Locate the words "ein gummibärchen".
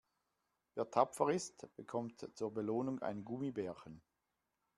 3.03-4.01